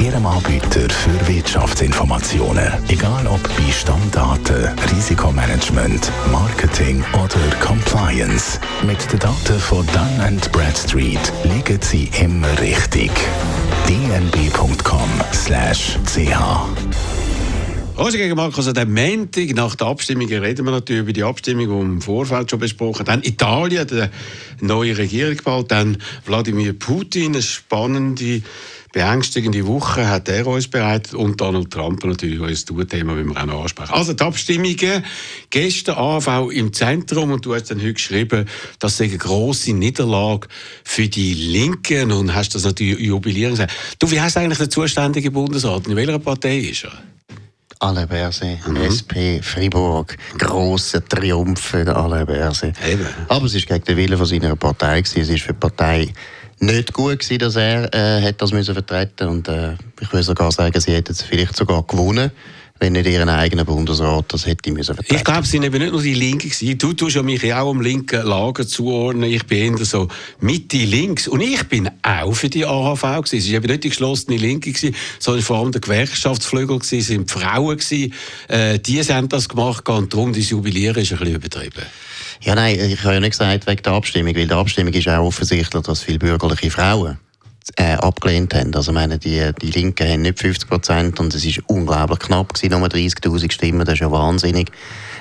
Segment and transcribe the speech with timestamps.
[0.00, 2.72] Ihrem Anbieter für Wirtschaftsinformationen.
[2.88, 8.58] Egal ob bei Stammdaten, Risikomanagement, Marketing oder Compliance.
[8.86, 13.10] Mit den Daten von Dun Bradstreet liegen Sie immer richtig.
[13.88, 15.54] dnb.com/ch
[17.96, 21.70] Roger gegen Markus, also Montag nach der Abstimmung reden wir natürlich über die Abstimmung, die
[21.70, 24.08] wir im Vorfeld schon besprochen Dann Italien, die
[24.66, 28.42] neue Regierung bald, dann Wladimir Putin, eine spannende,
[28.94, 33.44] beängstigende Woche hat er uns bereitet und Donald Trump natürlich unser Tourthema, wie wir auch
[33.44, 33.92] noch ansprechen.
[33.92, 35.04] Also die Abstimmungen,
[35.50, 40.46] gestern AV im Zentrum und du hast dann heute geschrieben, das sei eine grosse Niederlage
[40.84, 43.72] für die Linken und hast das natürlich jubilieren gesagt.
[43.98, 45.88] Du, wie heißt eigentlich der zuständige Bundesrat?
[45.88, 46.92] In welcher Partei ist er?
[47.80, 48.76] Alain Berset, mhm.
[48.94, 52.76] SP Fribourg, grosser Triumph für Alain Berset.
[52.88, 53.04] Eben.
[53.28, 55.00] Aber es war gegen den Willen von seiner Partei.
[55.00, 56.12] Es war für die Partei
[56.64, 60.52] nicht gut gewesen, dass er äh, hat das müssen vertreten und äh, ich würde sogar
[60.52, 62.30] sagen, sie hätten es vielleicht sogar gewonnen
[62.80, 65.16] wenn nicht ihren eigenen Bundesrat das hätte müssen vertreten.
[65.16, 66.76] Ich glaube, es sind eben nicht nur die Linken gewesen.
[66.76, 69.30] Du tust ja mich auch am linken Lager zuordnen.
[69.30, 70.08] Ich bin eher so
[70.40, 71.28] Mitte links.
[71.28, 73.38] Und ich bin auch für die AHV gewesen.
[73.38, 77.06] Es war eben nicht die geschlossene Linke gewesen, sondern vor allem der Gewerkschaftsflügel gewesen, es
[77.06, 78.12] sind Frauen gewesen.
[78.48, 81.86] Äh, die haben das gemacht und darum, das Jubilieren ist ein bisschen übertrieben.
[82.44, 85.24] Ja, nein, ich habe ja nicht gesagt wegen der Abstimmung, weil die Abstimmung ist auch
[85.24, 87.16] offensichtlich, dass viele bürgerliche Frauen
[87.76, 88.74] äh, abgelehnt haben.
[88.74, 92.78] Also meine, die, die Linken haben nicht 50 Prozent und es ist unglaublich knapp gewesen,
[92.78, 94.70] nur 30'000 Stimmen, das ist ja wahnsinnig.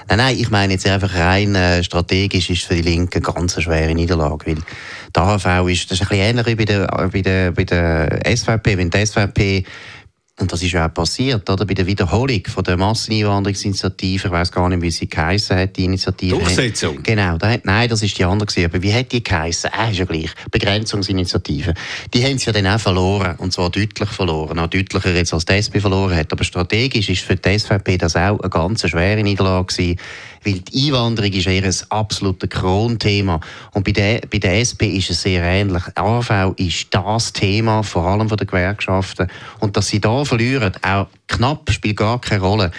[0.10, 3.64] Nein, nein, ich meine jetzt einfach rein äh, strategisch ist für die Linken ganz eine
[3.64, 4.56] schwere Niederlage, weil
[5.16, 8.36] die AHV ist, das ist ein bisschen ähnlich wie bei der, bei der, bei der
[8.36, 9.64] SVP, wenn die SVP
[10.44, 11.66] und das ist ja auch passiert, oder?
[11.66, 15.86] Bei der Wiederholung von der Masseneinwanderungsinitiative, ich weiß gar nicht, wie sie geheissen hat, die
[15.86, 16.38] Initiative.
[16.38, 17.02] Durchsetzung?
[17.02, 18.66] Genau, da hat, nein, das ist die andere gewesen.
[18.66, 19.70] Aber wie hat die geheissen?
[19.74, 20.32] Ah, ist ja gleich.
[20.52, 21.74] Begrenzungsinitiative.
[22.14, 23.36] Die haben sie ja dann auch verloren.
[23.38, 24.60] Und zwar deutlich verloren.
[24.60, 26.32] Auch deutlicher jetzt als die SP verloren hat.
[26.34, 29.98] Aber strategisch ist für die SVP das auch eine ganz schwere Niederlage gewesen
[30.46, 33.40] weil die Einwanderung ist eher ein absolutes Kronthema.
[33.74, 35.84] Und bei der, bei der SP ist es sehr ähnlich.
[35.96, 39.28] AV ist das Thema, vor allem von den Gewerkschaften.
[39.60, 42.72] Und dass sie da verlieren, auch knapp, spielt gar keine Rolle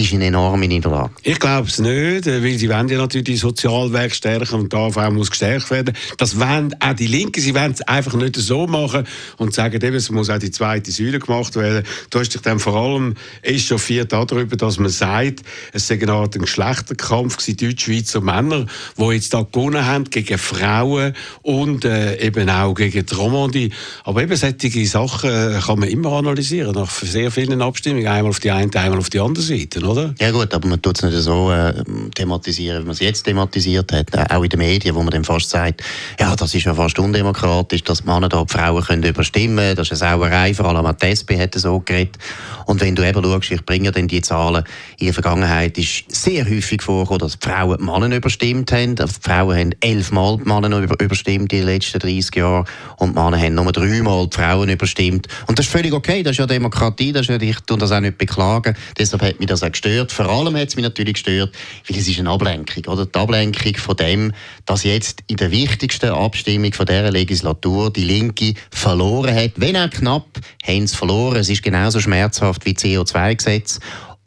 [0.00, 1.10] ist eine enorme Niederlage.
[1.22, 4.76] Ich glaube es nicht, äh, weil sie wollen ja natürlich die Sozialwerk stärken und die
[4.76, 5.94] AV muss gestärkt werden.
[6.18, 9.06] Das wollen auch die Linken, sie wollen es einfach nicht so machen
[9.36, 11.84] und sagen eben, es muss auch die zweite Säule gemacht werden.
[12.10, 15.40] Du hast dich dann vor allem echauffiert darüber, dass man sagt,
[15.72, 21.14] es sei eine Art Geschlechterkampf gewesen, Deutschschweizer Männer, die jetzt da gewonnen haben gegen Frauen
[21.42, 23.72] und äh, eben auch gegen die Romandie.
[24.04, 28.40] Aber eben solche Sachen äh, kann man immer analysieren, nach sehr vielen Abstimmungen, einmal auf
[28.40, 30.14] die eine, einmal auf die andere Seite oder?
[30.18, 31.74] Ja gut, aber man tut es nicht so äh,
[32.14, 35.24] thematisieren, wie man es jetzt thematisiert hat, äh, auch in den Medien, wo man dann
[35.24, 35.82] fast sagt,
[36.18, 40.02] ja, das ist ja fast undemokratisch, dass Männer da die Frauen können überstimmen das ist
[40.02, 42.18] eine Sauerei, vor allem auch die SP hat so geredet.
[42.66, 44.64] Und wenn du eben schaust, ich bringe dann die Zahlen,
[44.98, 48.96] in der Vergangenheit ist sehr häufig vorgekommen, dass die Frauen die Männer überstimmt haben.
[48.96, 52.64] Die Frauen haben elfmal die Männer überstimmt in den letzten 30 Jahren
[52.96, 55.26] und die Männer haben nur dreimal die Frauen überstimmt.
[55.46, 57.92] Und das ist völlig okay, das ist ja Demokratie, das ist ja, ich tue das
[57.92, 60.12] auch nicht beklagen, deshalb hat mich das auch gestört.
[60.12, 61.54] Vor allem hat es mich natürlich gestört,
[61.88, 62.84] weil es ist eine Ablenkung.
[62.86, 63.06] Oder?
[63.06, 64.32] Die Ablenkung von dem,
[64.66, 69.52] dass jetzt in der wichtigsten Abstimmung von dieser Legislatur die Linke verloren hat.
[69.56, 70.26] Wenn auch knapp,
[70.66, 71.36] haben sie verloren.
[71.36, 73.80] Es ist genauso schmerzhaft wie CO2-Gesetz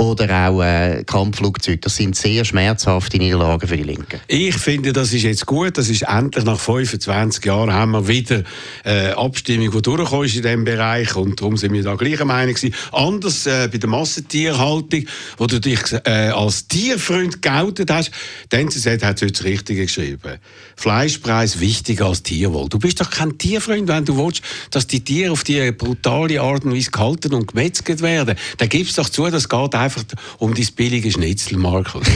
[0.03, 1.79] oder auch äh, Kampfflugzeuge.
[1.79, 4.19] Das sind sehr schmerzhafte Niederlagen für die Linken.
[4.27, 5.77] Ich finde, das ist jetzt gut.
[5.77, 8.43] Das ist endlich nach 25 Jahren haben wir wieder
[8.83, 12.53] äh, Abstimmung, die durchgekommen ist in diesem Bereich und darum sind wir da gleicher Meinung
[12.53, 12.75] gewesen.
[12.91, 15.05] Anders äh, bei der Massentierhaltung,
[15.37, 18.11] wo du dich äh, als Tierfreund geoutet hast,
[18.51, 20.39] die NZZ hat es das Richtige geschrieben.
[20.75, 22.69] Fleischpreis wichtiger als Tierwohl.
[22.69, 24.41] Du bist doch kein Tierfreund, wenn du willst,
[24.71, 28.35] dass die Tiere auf die brutale Art und Weise gehalten und gemetzelt werden.
[28.57, 29.92] Dann gibst doch zu, das geht einfach
[30.39, 32.07] um dein billige Schnitzel, Markus.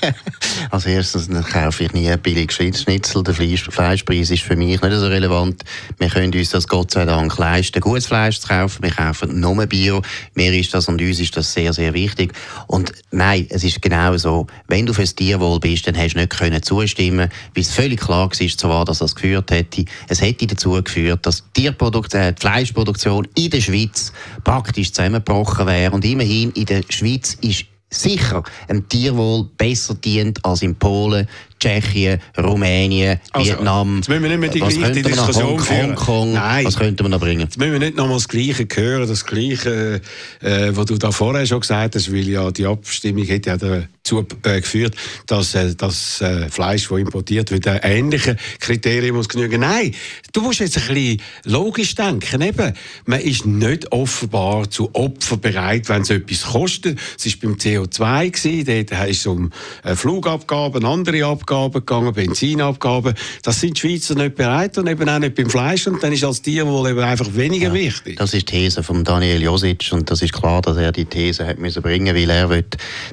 [0.70, 3.22] Als erstes kaufe ich nie ein billiges Schnitzel.
[3.22, 5.64] Der Fleischpreis ist für mich nicht so relevant.
[5.98, 8.82] Wir können uns das Gott sei Dank leisten, gutes Fleisch zu kaufen.
[8.82, 10.02] Wir kaufen nur Bio.
[10.34, 12.32] Mir ist das und uns ist das sehr, sehr wichtig.
[12.66, 14.46] Und nein, es ist genau so.
[14.68, 18.30] Wenn du fürs Tierwohl bist, dann hast du nicht können zustimmen, weil es völlig klar
[18.30, 19.84] war, dass das geführt hätte.
[20.08, 24.12] Es hätte dazu geführt, dass die, Tierproduktion, äh, die Fleischproduktion in der Schweiz
[24.44, 25.92] praktisch zusammengebrochen wäre.
[25.92, 31.28] Und immerhin in der Schweiz ist sicher ein Tierwohl besser dient als in Polen,
[31.62, 33.96] Tschechien, Rumänien, also, Vietnam.
[33.98, 35.90] Jetzt müssen wir nicht mehr die gleiche Diskussion Hong, führen.
[35.90, 36.64] Hongkong, Nein.
[36.64, 37.42] was könnte man da bringen?
[37.42, 40.00] Jetzt müssen wir nicht nochmal das Gleiche hören, das Gleiche,
[40.40, 44.26] äh, was du da vorher schon gesagt hast, weil ja die Abstimmung hätte ja dazu
[44.42, 44.96] äh, geführt,
[45.28, 49.60] dass äh, das äh, Fleisch, das importiert wird, ähnliche Kriterien muss genügen.
[49.60, 49.94] Nein,
[50.32, 52.42] du musst jetzt ein bisschen logisch denken.
[52.42, 52.72] Eben,
[53.06, 56.98] man ist nicht offenbar zu Opfer bereit, wenn es etwas kostet.
[57.16, 59.50] Es war beim CO2 gewesen, dort ist es um
[59.84, 63.14] äh, Flugabgaben, andere Abgaben gegangen, Benzinabgaben.
[63.42, 65.86] Das sind die Schweizer nicht bereit und eben auch nicht beim Fleisch.
[65.86, 68.16] Und dann ist als Tierwohl eben einfach weniger ja, wichtig.
[68.16, 71.46] Das ist die These von Daniel Josic und das ist klar, dass er die These
[71.46, 72.64] hat müssen bringen, weil er will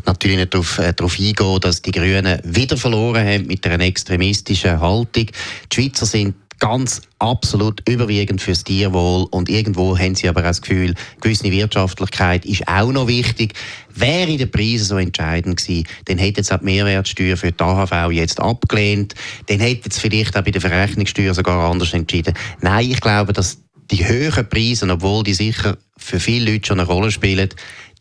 [0.05, 4.79] natürlich nicht darauf, äh, darauf eingehen, dass die Grünen wieder verloren haben mit einer extremistischen
[4.79, 5.27] Haltung.
[5.71, 10.61] Die Schweizer sind ganz absolut überwiegend fürs Tierwohl und irgendwo haben sie aber auch das
[10.61, 13.53] Gefühl, gewisse Wirtschaftlichkeit ist auch noch wichtig.
[13.95, 18.11] Wäre der Preis so entscheidend gewesen, dann hätte jetzt auch die Mehrwertsteuer für die AHV
[18.11, 19.15] jetzt abgelehnt,
[19.47, 22.33] dann hätte es vielleicht auch bei der Verrechnungssteuer sogar anders entschieden.
[22.61, 23.59] Nein, ich glaube, dass
[23.91, 27.49] die höheren Preise, obwohl die sicher für viele Leute schon eine Rolle spielen,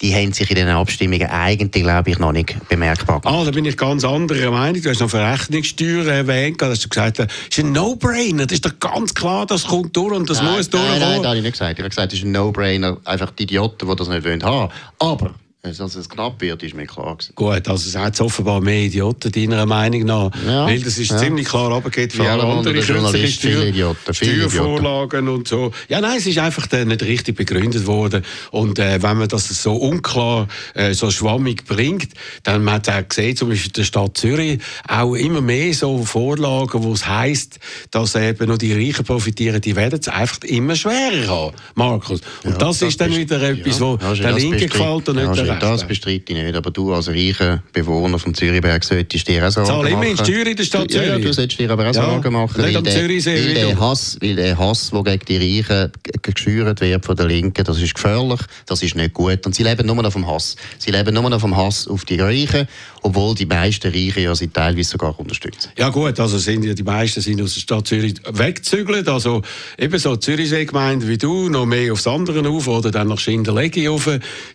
[0.00, 3.36] die haben sich in den Abstimmungen eigentlich, glaube ich, noch nicht bemerkbar gemacht.
[3.36, 4.80] Ah, da bin ich ganz anderer Meinung.
[4.80, 8.46] Du hast noch Verrechnungssteuer erwähnt, da hast du gesagt, das ist ein No-Brainer.
[8.46, 11.00] Das ist doch ganz klar, das kommt durch und das nein, muss durchkommen.
[11.00, 11.72] Nein, nein, das habe ich nicht gesagt.
[11.72, 14.72] Ich habe gesagt, das ist ein No-Brainer, einfach die Idioten, die das nicht wollen haben.
[15.00, 15.34] Aber
[15.76, 17.32] dass es knapp wird, ist mir klar gewesen.
[17.34, 20.30] Gut, also es hat offenbar mehr Idioten, deiner Meinung nach.
[20.46, 21.18] Ja, weil das ist ja.
[21.18, 25.28] ziemlich klar runtergeht, wie alle anderen Steuer, Idioten, Steuervorlagen Idioten.
[25.28, 25.72] und so.
[25.88, 28.24] Ja, nein, es ist einfach nicht richtig begründet worden.
[28.50, 32.08] Und äh, wenn man das so unklar, äh, so schwammig bringt,
[32.42, 36.04] dann man hat auch gesehen, zum Beispiel in der Stadt Zürich, auch immer mehr so
[36.04, 37.58] Vorlagen, wo es heisst,
[37.90, 42.20] dass eben nur die Reichen profitieren, die werden es einfach immer schwerer haben, Markus.
[42.44, 45.36] Und ja, das, das, ist dann wieder etwas, ja, wo der Linke gefällt und nicht
[45.36, 45.72] der Rechte.
[45.72, 49.68] Das bestreite ich nicht, aber du als reicher Bewohner vom Zürichberg solltest dir auch Sorgen
[49.68, 51.08] Zahl immer in Steuern in der Stadt Zürich.
[51.08, 54.58] Ja, du solltest dir aber auch Sorgen machen, weil, der, weil, der Hass, weil der
[54.58, 58.94] Hass, der gegen die Reichen geschürt wird von der Linken, das ist gefährlich, das ist
[58.94, 59.44] nicht gut.
[59.46, 60.56] Und sie leben nur noch vom Hass.
[60.78, 62.68] Sie leben nur noch vom Hass auf die Reichen,
[63.02, 65.70] obwohl die meisten Reichen ja sie teilweise sogar unterstützen.
[65.78, 69.42] Ja gut, also sind ja die meisten sind aus der Stadt Zürich weggezügelt, also
[69.78, 74.08] eben so Zürichsee-Gemeinde wie du, noch mehr aufs andere auf oder dann nach Schinderlegi auf.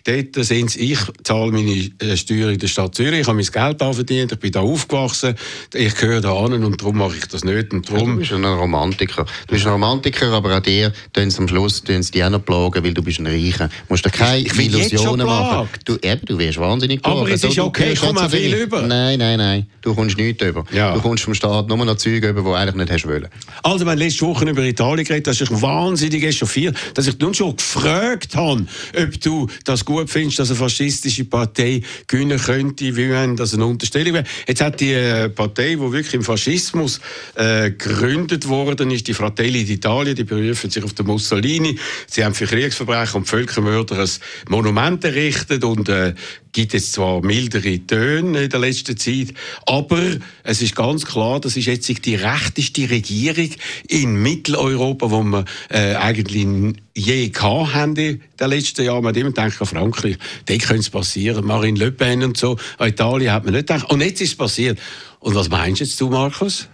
[0.03, 3.81] Dort sind ich zahle meine äh, Steuern in der Stadt Zürich, ich habe mein Geld
[3.81, 5.35] da verdient, ich bin da aufgewachsen,
[5.73, 7.73] ich gehöre da an und darum mache ich das nicht.
[7.73, 9.25] Und darum ja, du bist ein Romantiker.
[9.47, 12.29] Du bist ein Romantiker, aber an dir tun sie am Schluss tun sie dich auch
[12.29, 13.67] noch plagen, weil du bist ein Reicher.
[13.67, 15.69] Du musst dir keine ich, Illusionen machen.
[15.85, 17.19] Du, eben, du wirst wahnsinnig plagen.
[17.19, 18.81] Aber es ist okay, ich komme viel über.
[18.81, 20.65] Nein, nein, nein, du kommst nichts über.
[20.71, 20.93] Ja.
[20.93, 23.27] Du kommst vom Staat nur noch Züge über, die du eigentlich nicht hast wollen.
[23.63, 27.55] Also, wenn letzte Woche über Italien geredet dass ich wahnsinnig echauffiert, dass ich nun schon
[27.55, 33.35] gefragt habe, ob du das gut findest, dass eine faschistische Partei gewinnen könnte, wie wenn
[33.35, 34.25] das eine Unterstellung wäre.
[34.47, 36.99] Jetzt hat die äh, Partei, die wirklich im Faschismus
[37.35, 41.77] äh, gegründet worden ist, die Fratelli d'Italia, die berufen sich auf den Mussolini.
[42.07, 44.09] Sie haben für Kriegsverbrechen und Völkermörder ein
[44.49, 46.13] Monument errichtet und äh,
[46.53, 49.33] gibt es zwar mildere Töne in der letzten Zeit,
[49.65, 50.01] aber
[50.44, 53.50] es ist ganz klar, das ist jetzt die rechteste Regierung
[53.89, 56.47] in Mitteleuropa, wo wir äh, eigentlich
[56.95, 59.03] je gehabt haben in den letzten Jahren.
[59.03, 61.45] Man hat immer gedacht, an Frankreich, da könnte es passieren.
[61.45, 62.57] Marine Le Pen und so.
[62.77, 63.89] An Italien hat man nicht gedacht.
[63.89, 64.79] Und jetzt ist es passiert.
[65.19, 66.67] Und was meinst du jetzt, Markus?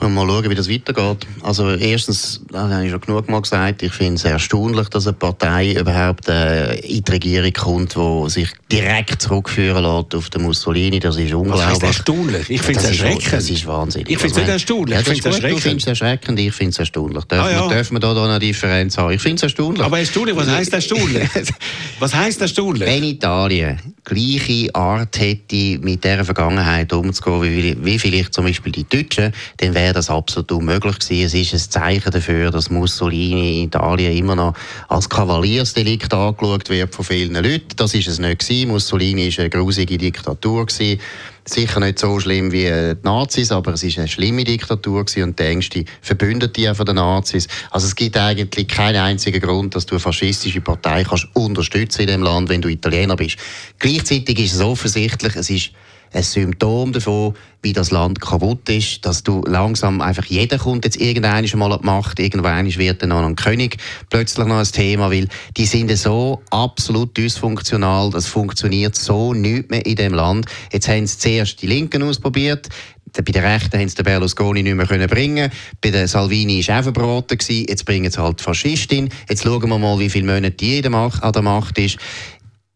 [0.00, 1.26] Mal schauen, wie das weitergeht.
[1.42, 5.14] Also erstens, das habe ich schon genug mal gesagt, ich finde es erstaunlich, dass eine
[5.14, 11.00] Partei überhaupt äh, in die Regierung kommt, die sich direkt zurückführen lässt auf den Mussolini.
[11.00, 11.66] Das ist unglaublich.
[11.66, 12.50] Das ist erstaunlich.
[12.50, 13.32] Ich finde es erschreckend.
[13.32, 14.10] Das ist wahnsinnig.
[14.10, 14.94] Ich finde es nicht erstaunlich.
[14.94, 15.58] Ja, ich finde es erschreckend.
[15.58, 17.24] Du findest es erschreckend, ich finde es erstaunlich.
[17.24, 17.68] Dürfen, ah, ja.
[17.68, 19.12] dürfen wir da, da eine Differenz haben?
[19.12, 19.84] Ich finde es erstaunlich.
[19.84, 21.28] Aber erstaunlich, was heisst erstaunlich?
[21.98, 22.88] was heisst erstaunlich?
[22.88, 23.78] Wenn Italien
[24.08, 29.74] gleiche Art hätte, mit dieser Vergangenheit umzugehen, wie, wie vielleicht zum Beispiel die Deutschen, dann
[29.74, 31.26] wäre das absolut unmöglich gewesen.
[31.26, 34.54] Es ist ein Zeichen dafür, dass Mussolini in Italien immer noch
[34.88, 37.76] als Kavaliersdelikt angeschaut wird von vielen Leuten.
[37.76, 38.68] Das ist es nicht gewesen.
[38.68, 41.00] Mussolini war eine grusige Diktatur gewesen.
[41.44, 45.42] Sicher nicht so schlimm wie die Nazis, aber es ist eine schlimme Diktatur und die
[45.42, 47.48] engste Verbündete von den Nazis.
[47.70, 52.08] Also es gibt eigentlich keinen einzigen Grund, dass du eine faschistische Partei kannst unterstützen in
[52.08, 53.38] dem Land, wenn du Italiener bist.
[53.78, 55.70] Gleichzeitig ist es offensichtlich, es ist
[56.12, 61.00] ein Symptom davon, wie das Land kaputt ist, dass du langsam einfach jeder kommt jetzt
[61.00, 63.78] irgendwann mal an die Macht, irgendwann wird dann noch ein König
[64.10, 69.84] plötzlich noch ein Thema, weil die sind so absolut dysfunktional, das funktioniert so nicht mehr
[69.84, 70.46] in dem Land.
[70.72, 72.68] Jetzt haben sie zuerst die Linken ausprobiert,
[73.12, 75.50] bei den Rechten haben sie Berlusconi nicht mehr können bringen.
[75.80, 77.38] Bei den Salvini war auch verbraten.
[77.48, 79.08] Jetzt bringen sie halt die Faschistin.
[79.28, 81.98] Jetzt schauen wir mal, wie viele Monate die an der Macht ist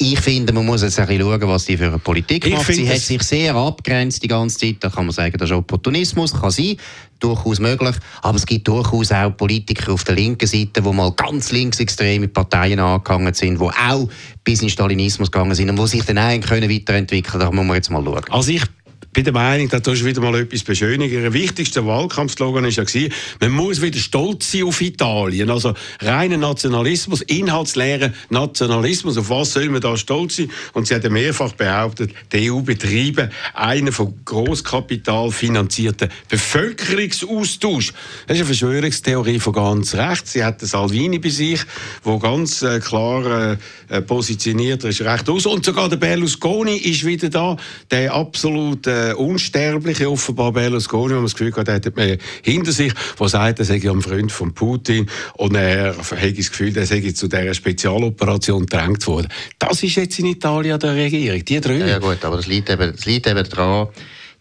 [0.04, 2.66] Ich finde, man muss jetzt ein bisschen schauen, was die für eine Politik ich macht.
[2.72, 4.78] Sie hat sich sehr abgrenzt die ganze Zeit.
[4.80, 6.76] Da kann man sagen, das ist Opportunismus, kann sein,
[7.20, 7.94] durchaus möglich.
[8.20, 12.80] Aber es gibt durchaus auch Politiker auf der linken Seite, die mal ganz linksextreme Parteien
[12.80, 14.08] angegangen sind, die auch
[14.42, 17.44] bis in Stalinismus gegangen sind und die sich dann eigentlich weiterentwickeln können.
[17.44, 18.24] Da muss man jetzt mal schauen.
[18.30, 18.64] Also ich
[19.12, 21.22] bin der Meinung, dass das wieder mal etwas beschönigen.
[21.22, 23.08] Ihr wichtigster Wahlkampfslogan war ja,
[23.40, 25.50] man muss wieder stolz sein auf Italien.
[25.50, 29.18] Also reiner Nationalismus, inhaltsleerer Nationalismus.
[29.18, 30.50] Auf was soll man da stolz sein?
[30.72, 37.92] Und sie hat mehrfach behauptet, die EU betreibe einen von Großkapital finanzierten Bevölkerungsaustausch.
[38.26, 40.32] Das ist eine Verschwörungstheorie von ganz rechts.
[40.32, 41.60] Sie hat den Salvini bei sich,
[42.02, 43.58] wo ganz äh, klar
[43.90, 45.44] äh, positioniert ist, recht aus.
[45.44, 47.58] Und sogar der Berlusconi ist wieder da,
[47.90, 52.18] der absolut äh, äh, Unsterbliche, offenbar Berlusconi, wo man das Gefühl hat, er hat man
[52.42, 56.76] hinter sich, der sagt, er sei ein Freund von Putin und er hat das Gefühl,
[56.76, 59.28] er sei zu dieser Spezialoperation gedrängt worden.
[59.58, 61.76] Das ist jetzt in Italien der Regierung, die drei.
[61.78, 63.88] Ja, gut, aber das liegt eben, das liegt eben daran,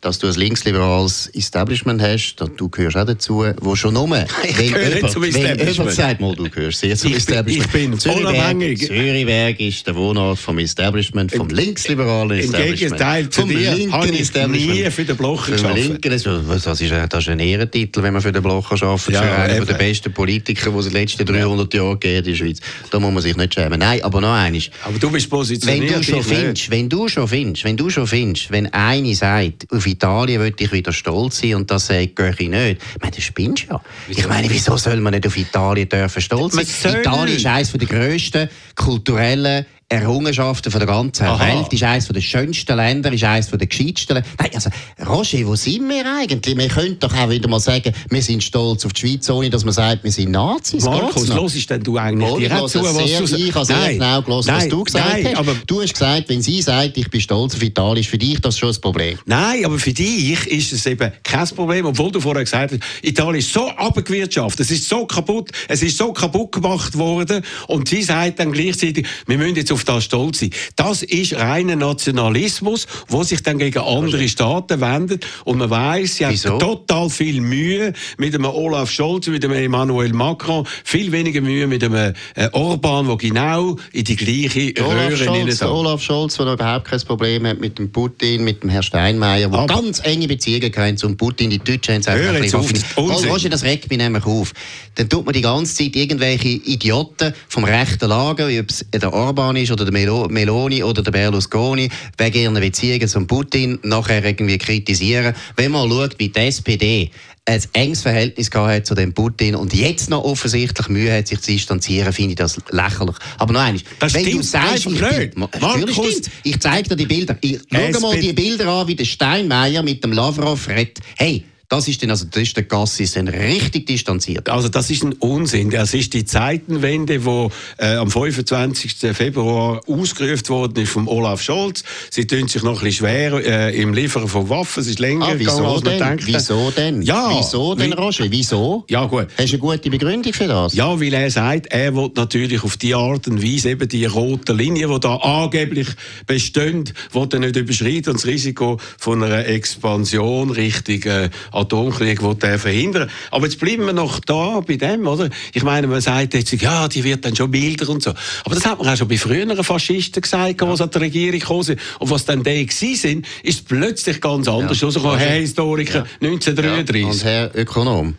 [0.02, 4.08] dass du ein linksliberales Establishment hast, du gehörst auch dazu, wo schon nur,
[4.44, 5.92] ich wenn gehöre zum Establishment.
[5.92, 7.72] sagt mal, du gehörst sehr zum ich Establishment.
[7.72, 8.88] Bin, ich bin unabhängig.
[8.88, 12.72] Zürichberg ist der Wohnort vom Establishment, vom linksliberalen Establishment.
[12.72, 16.04] Im Gegenteil zu dir habe ich nie für den Blocher gearbeitet.
[16.04, 19.66] Das, ist, das ist ein Ehrentitel, wenn man für den Blocher arbeitet, ja, für einen
[19.68, 22.60] der besten Politiker, die es in den letzten 300 Jahren gegeben in der Schweiz.
[22.90, 23.80] Da muss man sich nicht schämen.
[23.80, 24.72] Nein, aber noch eines.
[24.84, 25.92] Aber du bist positioniert.
[25.92, 29.68] Wenn du schon findest, wenn du schon findest, wenn du schon findest, wenn eine sagt,
[29.72, 32.82] auf Italien will ich wieder stolz sein und das sagt Göchi nicht.
[32.96, 33.82] Ich meine, das spinnst ja.
[34.10, 37.00] Ich meine, wieso soll man nicht auf Italien dürfen stolz sein?
[37.00, 41.46] Italien ist eines der grössten kulturellen Errungenschaften von der ganzen Aha.
[41.46, 44.30] Welt, ist eines der schönsten Länder, ist eines der gescheitsten Länder.
[44.40, 44.70] Nein, also,
[45.06, 46.58] Roger, wo sind wir eigentlich?
[46.58, 49.66] Wir können doch auch wieder mal sagen, wir sind stolz auf die Schweiz, ohne dass
[49.66, 50.86] man sagt, wir sind Nazis.
[50.86, 53.94] Markus, hörst denn du eigentlich Wohl, direkt zu, was sehr, du Ich habe sehr nein,
[53.96, 55.36] genau gehört, was du gesagt nein, hast.
[55.36, 58.40] Aber du hast gesagt, wenn sie sagt, ich bin stolz auf Italien, ist für dich
[58.40, 59.20] das schon ein Problem.
[59.26, 63.40] Nein, aber für dich ist es eben kein Problem, obwohl du vorher gesagt hast, Italien
[63.40, 68.04] ist so abgewirtschaftet, es ist so kaputt, es ist so kaputt gemacht worden und sie
[68.04, 70.52] sagt dann gleichzeitig, wir müssen jetzt auf auf das stolz sein.
[70.76, 75.26] Das ist reiner Nationalismus, wo sich dann gegen andere Staaten wendet.
[75.46, 80.14] Und man weiß, sie haben total viel Mühe mit einem Olaf Scholz, mit einem Emmanuel
[80.14, 85.18] Macron, viel weniger Mühe mit einem äh, Orban, der genau in die gleiche Olaf Röhre
[85.18, 89.50] Scholz, Olaf Scholz, der überhaupt kein Problem hat mit dem Putin, mit dem Herrn Steinmeier,
[89.50, 91.50] der ganz enge Beziehungen haben zum Putin.
[91.50, 93.42] Die Deutschen haben es einfach ein bisschen auf.
[93.44, 94.54] das regt mich nämlich auf.
[94.96, 99.14] Dann tut man die ganze Zeit irgendwelche Idioten vom rechten Lager, wie ob es der
[99.14, 104.58] Orban ist oder der Meloni oder der Berlusconi wegen ihren Beziehungen zum Putin nachher irgendwie
[104.58, 105.34] kritisieren.
[105.56, 107.12] Wenn man schaut, wie die SPD
[107.46, 111.52] ein enges Verhältnis gehabt zu dem Putin und jetzt noch offensichtlich Mühe hat, sich zu
[111.52, 113.16] distanzieren, finde ich das lächerlich.
[113.38, 117.36] Aber noch eines, das wenn du sagst, ich, bin, Markus, ich zeige dir die Bilder.
[117.42, 121.00] Ich, schau mal die Bilder an, wie der Steinmeier mit dem Lavrov redet.
[121.18, 124.50] Hey, das ist dann, also das ist der Gassis dann richtig distanziert.
[124.50, 125.70] Also das ist ein Unsinn.
[125.70, 127.48] Das ist die Zeitenwende, die
[127.78, 128.98] äh, am 25.
[129.16, 131.86] Februar ausgerufen worden ist vom Olaf Scholz.
[132.10, 134.82] Sie tun sich noch ein bisschen schwer äh, im Liefern von Waffen.
[134.82, 136.28] Es ist länger ah, wieso gegangen, als man denkt.
[136.28, 137.02] Wieso denn?
[137.04, 138.26] Ja, wieso denn, Roger?
[138.30, 138.84] Wieso?
[138.90, 139.28] Ja, gut.
[139.38, 140.74] Hast du eine gute Begründung für das?
[140.74, 144.52] Ja, weil er sagt, er will natürlich auf die Art und Weise eben die rote
[144.52, 145.88] Linie, die da angeblich
[146.28, 151.30] besteht, will er nicht überschreiten und das Risiko von einer Expansion Richtung äh,
[151.62, 153.10] Atomkrieg will der verhindern.
[153.32, 155.30] Aber jetzt bleiben wir noch da bei dem, oder?
[155.54, 158.14] Ich meine, man sagt jetzt, ja, die wird dann schon milder und so.
[158.44, 160.76] Aber das hat man auch schon bei früheren Faschisten gesagt, ja.
[160.76, 161.80] die an die Regierung gekommen sind.
[162.00, 164.80] Und was dann die sind, ist plötzlich ganz anders.
[164.82, 164.88] Ja.
[164.88, 166.28] Also, Herr Historiker, ja.
[166.28, 167.02] 1933.
[167.02, 167.08] Ja.
[167.08, 168.16] Und Herr Ökonom,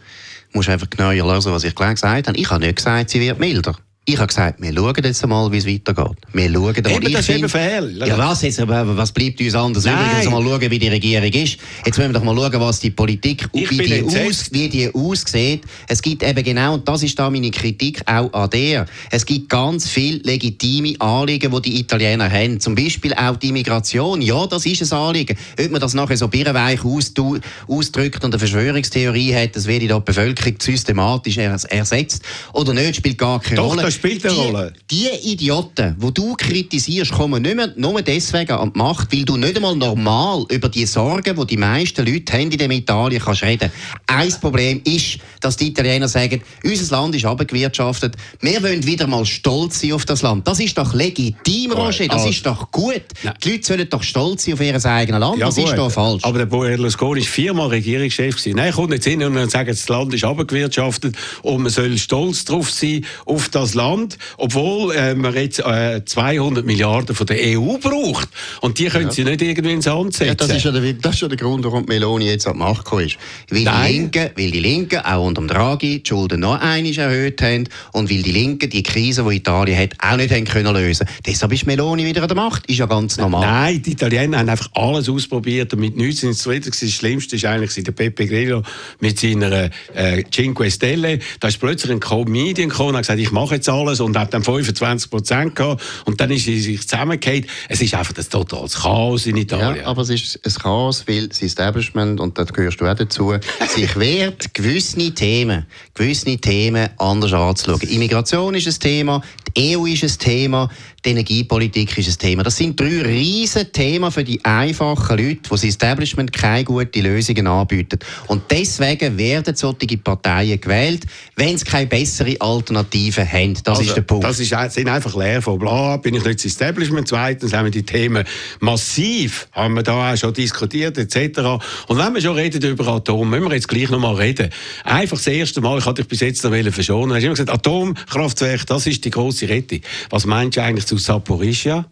[0.53, 2.39] musst einfach genau lesen, was ich gesagt habe.
[2.39, 3.77] Ich habe nicht gesagt, sie wird milder.
[4.05, 6.17] Ich habe gesagt, wir schauen jetzt mal, wie es weitergeht.
[6.33, 6.93] Wir schauen mal.
[6.93, 9.95] Eben, das ist eben Ja, was, jetzt, was bleibt uns anders Nein.
[9.95, 11.59] übrig, mal schauen, wie die Regierung ist.
[11.87, 15.63] Jetzt müssen wir doch mal schauen, was die Politik, wie die, aus, wie die aussieht.
[15.87, 19.49] Es gibt eben genau, und das ist da meine Kritik auch an der, es gibt
[19.49, 22.59] ganz viele legitime Anliegen, die die Italiener haben.
[22.59, 24.21] Zum Beispiel auch die Migration.
[24.21, 25.39] Ja, das ist ein Anliegen.
[25.61, 30.57] Ob man das nachher so birrenweich ausdrückt und eine Verschwörungstheorie hat, das werde die Bevölkerung
[30.61, 34.73] systematisch ersetzt oder nicht, spielt gar keine Doch, Rolle spielt eine Rolle.
[34.91, 39.37] Die, Idioten, die du kritisierst, kommen nicht mehr nur deswegen an die Macht, weil du
[39.37, 43.43] nicht einmal normal über die Sorgen, die die meisten Leute haben in dem Italien, kannst
[43.43, 43.71] reden.
[44.07, 49.25] Ein Problem ist, dass die Italiener sagen, unser Land ist abgewirtschaftet, wir wollen wieder mal
[49.27, 50.47] stolz sein auf das Land.
[50.47, 53.03] Das ist doch legitim, Roger, das also, ist doch gut.
[53.23, 53.35] Nein.
[53.43, 55.67] Die Leute sollen doch stolz sein auf ihr eigenes Land, ja, das gut.
[55.67, 56.25] ist doch falsch.
[56.25, 58.37] Aber der Berlusconi war viermal Regierungschef.
[58.37, 58.57] Gewesen.
[58.57, 62.71] Nein, kommt nicht hin und sagen, das Land ist abgewirtschaftet und man soll stolz drauf
[62.71, 67.79] sein, auf das Land Land, obwohl äh, man jetzt äh, 200 Milliarden von der EU
[67.79, 68.29] braucht.
[68.61, 69.11] Und die können ja.
[69.11, 70.29] sie nicht irgendwie ins Hand setzen.
[70.29, 72.59] Ja, das, ist ja der, das ist ja der Grund, warum Meloni jetzt an die
[72.61, 73.17] Macht gekommen ist.
[73.51, 77.43] Weil die, Linken, weil die Linken auch unter dem Draghi die Schulden noch einmal erhöht
[77.43, 81.07] haben und weil die Linken die Krise, die Italien hat, auch nicht haben können lösen
[81.27, 82.67] Deshalb ist Meloni wieder an der Macht.
[82.67, 83.47] Ist ja ganz normal.
[83.47, 86.73] Nein, die Italiener haben einfach alles ausprobiert und mit nichts sind sie zufrieden.
[86.79, 88.63] Das Schlimmste ist eigentlich der Pepe Grillo
[89.01, 91.19] mit seiner äh, Cinque Stelle.
[91.41, 94.33] Da ist plötzlich ein Comedian gekommen und hat gesagt, ich mache jetzt alles und hat
[94.35, 97.47] dann 25 Prozent gehabt und dann ist sie sich zusammengefallen.
[97.69, 99.83] Es ist einfach ein totales Chaos in Italien.
[99.83, 103.35] Ja, aber es ist ein Chaos, weil das Establishment, und da gehörst du auch dazu,
[103.69, 107.89] sich wehrt, gewisse Themen, gewisse Themen anders anzuschauen.
[107.89, 109.23] Immigration ist ein Thema,
[109.57, 110.71] die EU ist ein Thema,
[111.05, 112.43] die Energiepolitik ist ein Thema.
[112.45, 117.47] Das sind drei riesige Themen für die einfachen Leute, wo das Establishment keine guten Lösungen
[117.47, 117.99] anbieten.
[118.29, 121.05] Und deswegen werden solche Parteien gewählt,
[121.37, 123.55] wenn sie keine bessere Alternative haben.
[123.65, 124.25] Das also, ist der Punkt.
[124.25, 127.09] Das ist, sind einfach leer von bla, bin ich nicht das Establishment.
[127.09, 128.25] Zweitens haben wir die Themen
[128.61, 131.41] massiv, haben wir da auch schon diskutiert, etc.
[131.89, 134.51] Und wenn wir schon reden über Atom, müssen wir jetzt gleich noch mal reden.
[134.85, 138.67] Einfach das erste Mal, ich hatte dich bis jetzt noch verschonen, hast immer gesagt, Atomkraftwerk,
[138.67, 139.81] das ist die große Rettung.
[140.11, 141.87] Was meinst du eigentlich zu Saporischia?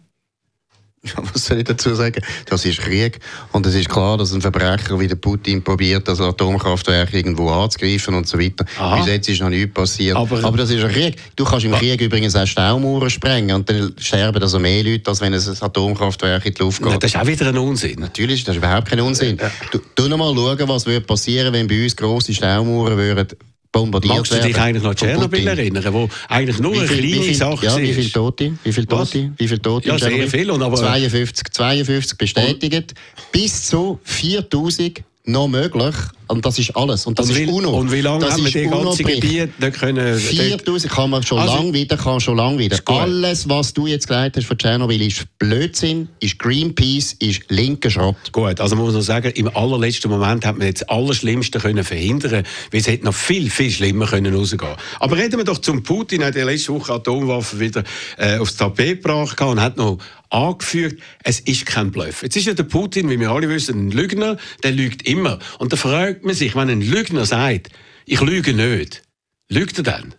[1.03, 2.21] Ja, was soll ich dazu sagen?
[2.45, 3.19] Das ist Krieg.
[3.51, 8.13] Und es ist klar, dass ein Verbrecher wie der Putin probiert, das Atomkraftwerk irgendwo anzugreifen
[8.13, 8.63] und so weiter.
[8.77, 8.97] Aha.
[8.97, 10.15] Bis jetzt ist noch nichts passiert.
[10.15, 11.15] Aber, Aber, das ist ein Krieg.
[11.35, 15.21] Du kannst im Krieg übrigens auch Staumauern sprengen und dann sterben also mehr Leute, als
[15.21, 17.01] wenn ein Atomkraftwerk in die Luft geht.
[17.01, 17.99] Das ist auch wieder ein Unsinn.
[17.99, 19.39] Natürlich, das ist überhaupt kein Unsinn.
[19.71, 23.27] Du, du noch mal schauen, was würde passieren, wenn bei uns grosse Staumauern würden
[23.71, 27.35] bombardiert Magst du dich eigentlich noch an Tschernobyl erinnern, wo eigentlich nur eine kleine viel,
[27.35, 28.53] Sache ja, wie viele Tote?
[28.63, 29.31] Wie viele Tote?
[29.37, 30.51] Wie viele Tote ja, sehr viel.
[30.51, 32.93] Und aber 52, 52 bestätigt.
[33.31, 35.95] Bis zu 4000 noch möglich.
[36.31, 37.05] Und das ist alles.
[37.05, 37.71] Und das und ist UNO.
[37.71, 40.17] Und wie lange das haben wir die ganze Gebiet nicht können...
[40.17, 42.79] 4000 kann man schon also, lang wieder, kann schon lang wieder.
[42.85, 48.15] Alles, was du jetzt gesagt hast von Tschernobyl, ist Blödsinn, ist Greenpeace, ist linker Schrott.
[48.31, 52.43] Gut, also muss man sagen, im allerletzten Moment hat man jetzt alles Schlimmste können verhindern,
[52.71, 54.75] weil es hätte noch viel, viel schlimmer können rausgehen.
[54.99, 57.83] Aber reden wir doch zum Putin, der letzte Woche Atomwaffen wieder
[58.17, 59.97] äh, aufs Tapet gebracht und hat noch
[60.31, 62.23] angefügt, es ist kein Bluff.
[62.23, 65.39] Jetzt ist ja der Putin, wie wir alle wissen, ein Lügner, der lügt immer.
[65.59, 67.69] Und da fragt man sich, wenn ein Lügner sagt,
[68.05, 69.03] ich lüge nicht,
[69.49, 70.15] lügt er dann?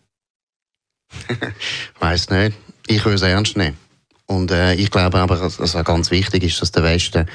[1.98, 2.56] weiss nicht.
[2.86, 3.76] Ich würde es ernst nehmen.
[4.26, 7.26] Und äh, ich glaube aber, dass es ganz wichtig ist, dass der Westen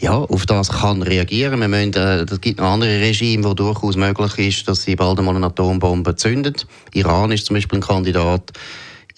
[0.00, 1.60] ja, auf das kann reagieren.
[1.60, 5.18] Wir müssen, äh, es gibt noch andere Regime, wo durchaus möglich ist, dass sie bald
[5.18, 6.66] einmal eine Atombombe zündet.
[6.94, 8.52] Iran ist zum Beispiel ein Kandidat.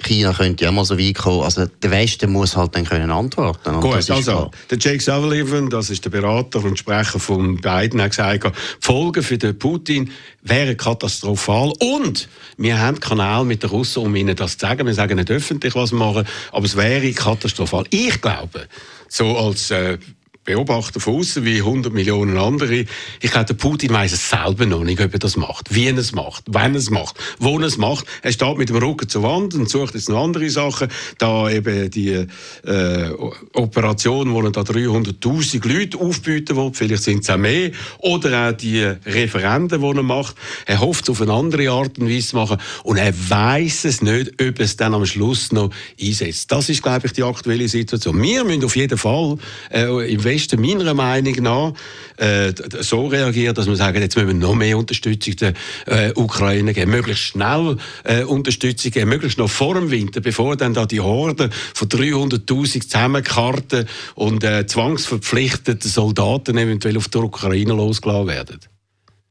[0.03, 1.43] China könnte ja mal so weit kommen.
[1.43, 3.81] Also der Westen muss halt dann können antworten.
[3.81, 4.51] Gut, also klar.
[4.71, 9.23] der Jake Sullivan, das ist der Berater und Sprecher von Biden, hat gesagt, die Folgen
[9.23, 10.11] für den Putin
[10.43, 11.73] wären katastrophal.
[11.81, 14.87] Und wir haben Kanal mit den Russen, um ihnen das zu sagen.
[14.87, 17.85] Wir sagen nicht öffentlich, was wir machen, aber es wäre katastrophal.
[17.91, 18.67] Ich glaube,
[19.09, 19.99] so als äh,
[20.45, 22.85] Beobachter von außen wie 100 Millionen andere.
[23.21, 25.97] Ich glaube, der Putin weiß es selber noch nicht, ob er das macht, wie er
[25.97, 28.07] es macht, wann er es macht, wo er es macht.
[28.23, 30.89] Er steht mit dem Rücken zur Wand und sucht jetzt noch andere Sachen.
[31.19, 32.27] Da eben die
[32.67, 33.11] äh,
[33.53, 38.53] Operation, wo er da 300.000 Leute aufbieten will, vielleicht sind es auch mehr, oder auch
[38.53, 40.35] die Referenden, die er macht.
[40.67, 44.03] Er hofft es auf eine andere Art und Weise zu machen und er weiß es
[44.03, 46.51] nicht, ob es dann am Schluss noch einsetzt.
[46.51, 48.21] Das ist, glaube ich, die aktuelle Situation.
[48.21, 49.39] Wir müssen auf jeden Fall
[49.71, 51.73] äh, im Westen meiner Meinung nach
[52.17, 55.53] äh, so reagieren, dass wir sagen, jetzt müssen wir noch mehr Unterstützung der
[55.87, 60.75] äh, Ukraine geben, möglichst schnell äh, Unterstützung geben, möglichst noch vor dem Winter, bevor dann
[60.75, 68.29] da die Horde von 300'000 zusammenkarten und äh, zwangsverpflichtete Soldaten eventuell auf die Ukraine losgelassen
[68.29, 68.72] werden.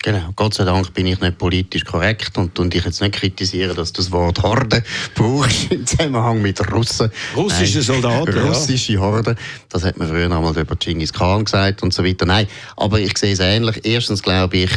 [0.03, 3.75] Genau, Gott sei Dank bin ich nicht politisch korrekt und, und ich jetzt nicht kritisieren,
[3.75, 4.83] dass du das Wort Horde
[5.15, 7.11] brauchst im Zusammenhang mit Russen.
[7.35, 8.99] Russische Soldaten, Russische ja.
[8.99, 9.35] Horde,
[9.69, 12.25] das hat man früher einmal über Genghis Khan gesagt und so weiter.
[12.25, 13.79] Nein, aber ich sehe es ähnlich.
[13.83, 14.71] Erstens glaube ich,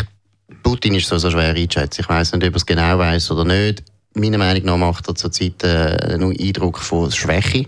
[0.62, 2.02] Putin ist so, so schwer einzuschätzen.
[2.02, 3.82] Ich weiß nicht, ob er es genau weiß oder nicht.
[4.12, 7.64] Meiner Meinung nach macht er zurzeit äh, einen Eindruck von Schwäche.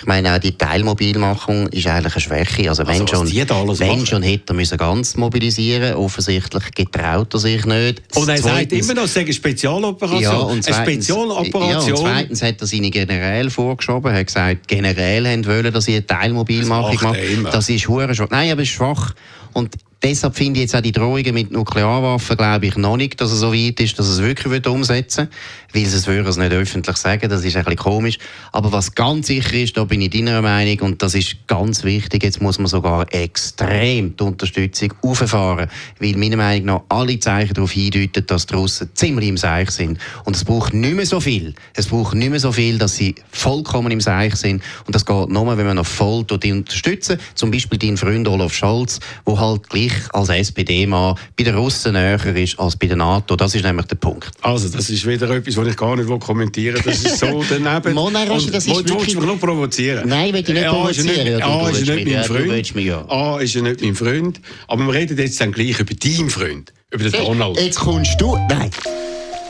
[0.00, 2.70] Ich meine, auch die Teilmobilmachung ist eigentlich eine Schwäche.
[2.70, 7.66] Also, wenn, also, schon, wenn schon hätte er müssen ganz mobilisieren Offensichtlich getraut er sich
[7.66, 8.02] nicht.
[8.14, 10.22] Und er zweitens, sagt immer noch, es sei eine Spezialoperation.
[10.22, 11.88] Ja, und zweitens, eine Spezialoperation.
[11.88, 14.10] Ja, und zweitens hat er seine Generäle vorgeschoben.
[14.10, 17.48] Er hat gesagt, Generäle wollen, dass sie eine Teilmobilmachung das machen.
[17.52, 18.28] Das ist hure schwach.
[18.30, 19.14] Nein, aber es ist schwach.
[19.52, 23.32] Und Deshalb finde ich jetzt auch die Drohungen mit Nuklearwaffen, glaube ich, noch nicht, dass
[23.32, 25.28] es so weit ist, dass es wirklich umsetzen
[25.72, 25.84] will.
[25.84, 28.18] Weil es würde es nicht öffentlich sagen, das ist ein bisschen komisch.
[28.50, 32.22] Aber was ganz sicher ist, da bin ich deiner Meinung, und das ist ganz wichtig,
[32.22, 37.72] jetzt muss man sogar extrem die Unterstützung auffahren, weil meiner Meinung nach alle Zeichen darauf
[37.72, 39.98] hindeuten, dass die Russen ziemlich im Seich sind.
[40.24, 41.54] Und es braucht nicht mehr so viel.
[41.74, 44.62] Es braucht nicht mehr so viel, dass sie vollkommen im Seich sind.
[44.86, 47.18] Und das geht nur, wenn man noch voll die unterstützen.
[47.34, 52.24] Zum Beispiel dein Freund Olaf Scholz, der halt gleich als SPD-Mann bei den Russen näher
[52.36, 53.36] ist als bei der NATO.
[53.36, 54.30] Das ist nämlich der Punkt.
[54.42, 56.92] Also, das ist wieder etwas, was ich gar nicht kommentieren will.
[56.92, 57.94] Das ist so daneben.
[57.94, 58.86] Monarchie, das ist wirklich...
[58.86, 60.08] Du willst mich nur provozieren.
[60.08, 61.42] Nein, will ich nicht provozieren.
[61.42, 63.10] A ist nicht mein Freund.
[63.10, 64.40] A ist ja nicht mein Freund.
[64.68, 66.72] Aber wir reden jetzt dann gleich über deinen Freund.
[66.90, 67.60] Über den Donald.
[67.60, 68.36] Jetzt kommst du...
[68.48, 68.70] Nein.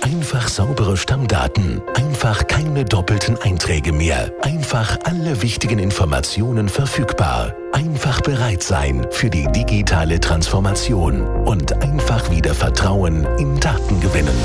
[0.01, 1.83] Einfach saubere Stammdaten.
[1.95, 4.33] Einfach keine doppelten Einträge mehr.
[4.43, 7.55] Einfach alle wichtigen Informationen verfügbar.
[7.73, 11.23] Einfach bereit sein für die digitale Transformation.
[11.45, 14.37] Und einfach wieder Vertrauen in Daten gewinnen.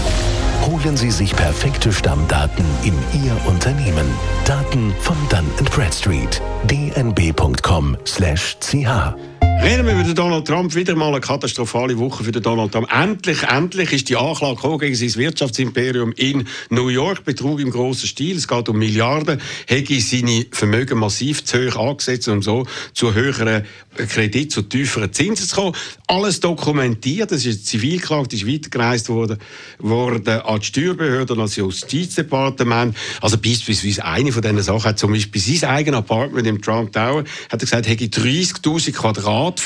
[0.65, 4.07] Holen Sie sich perfekte Stammdaten in Ihr Unternehmen.
[4.45, 6.41] Daten von Dun Bradstreet.
[6.65, 7.95] dnb.com/ch
[9.41, 10.75] Reden wir über Donald Trump.
[10.75, 12.87] Wieder mal eine katastrophale Woche für Donald Trump.
[12.93, 17.25] Endlich, endlich ist die Anklage gegen sein Wirtschaftsimperium in New York.
[17.25, 18.37] Betrug im grossen Stil.
[18.37, 19.41] Es geht um Milliarden.
[19.65, 25.47] Hätte seine Vermögen massiv zu hoch angesetzt, um so zu höheren Kredit, zu tieferen Zinsen
[25.47, 25.75] zu kommen.
[26.05, 27.31] Alles dokumentiert.
[27.31, 29.39] Das ist eine Zivilklage, die ist weitergereist worden,
[29.79, 32.95] worden an die Steuerbehörden, an das Justizdepartement.
[33.19, 37.23] Also beispielsweise eine von diesen Sachen hat zum Beispiel sein eigenes Apartment im Trump Tower,
[37.49, 38.93] hat er gesagt, hätte 30.000
[39.25, 39.61] Quadrat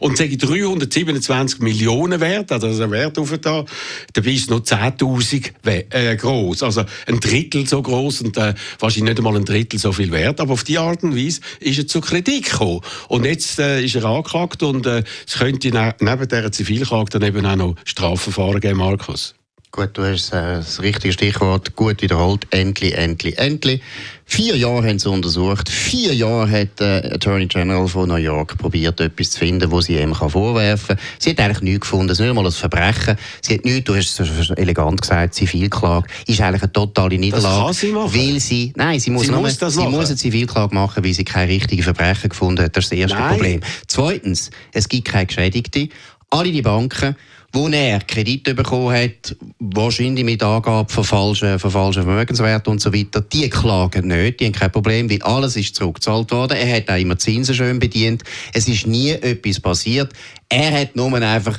[0.00, 3.64] und sage 327 Millionen wert, also ein Wert auf da,
[4.12, 5.52] dabei ist es noch 10.000
[5.90, 9.92] äh, groß, also ein Drittel so groß und äh, wahrscheinlich nicht einmal ein Drittel so
[9.92, 12.80] viel wert, aber auf die Art und Weise ist er zur Kritik gekommen.
[13.08, 17.22] Und jetzt äh, ist er angeklagt und äh, es könnte ne neben dieser Zivilklage dann
[17.22, 19.34] eben auch noch Strafverfahren geben, Markus.
[19.76, 22.46] Gut, du hast äh, das richtige Stichwort gut wiederholt.
[22.50, 23.82] Endlich, endlich, endlich.
[24.24, 25.68] Vier Jahre haben sie untersucht.
[25.68, 29.82] Vier Jahre hat der äh, Attorney General von New York probiert, etwas zu finden, wo
[29.82, 31.04] sie ihm vorwerfen kann.
[31.18, 32.10] Sie hat eigentlich nichts gefunden.
[32.10, 33.18] Es ist nicht einmal ein Verbrechen.
[33.42, 36.06] Sie hat nichts, du hast es elegant gesagt, Zivilklage.
[36.26, 37.44] Ist eigentlich eine totale Niederlage.
[37.44, 38.14] Das kann sie machen.
[38.14, 39.92] Weil sie, nein, sie muss, sie, nur, muss, das sie machen.
[39.92, 42.74] muss eine Zivilklage machen, weil sie keine richtigen Verbrechen gefunden hat.
[42.74, 43.28] Das ist das erste nein.
[43.34, 43.60] Problem.
[43.88, 45.90] Zweitens, es gibt keine Geschädigte.
[46.30, 47.16] Alle die Banken
[47.56, 52.92] wo er Kredit bekommen hat, wahrscheinlich mit Angabe von falschen, von falschen Vermögenswerten und so
[52.92, 56.56] weiter, die klagen nicht, die haben kein Problem, weil alles ist zurückgezahlt worden.
[56.56, 58.24] Er hat auch immer Zinsen schön bedient.
[58.52, 60.12] Es ist nie etwas passiert.
[60.50, 61.58] Er hat nur einfach